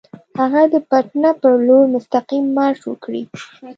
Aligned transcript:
هغه 0.39 0.61
د 0.73 0.75
پټنه 0.89 1.31
پر 1.41 1.53
لور 1.67 1.83
مستقیم 1.95 2.45
مارش 2.57 2.81
وکړي. 2.87 3.23